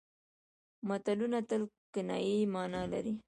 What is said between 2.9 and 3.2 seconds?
لري